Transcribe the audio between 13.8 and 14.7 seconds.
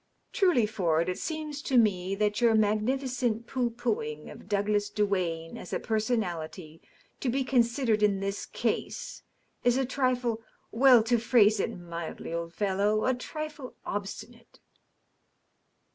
obstinate."